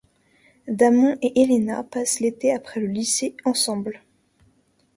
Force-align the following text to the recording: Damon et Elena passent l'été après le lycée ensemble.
Damon 0.67 1.15
et 1.21 1.43
Elena 1.43 1.83
passent 1.83 2.21
l'été 2.21 2.51
après 2.51 2.79
le 2.79 2.87
lycée 2.87 3.35
ensemble. 3.45 4.01